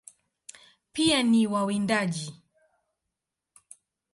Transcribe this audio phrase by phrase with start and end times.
[0.93, 2.35] Pia ni wawindaji.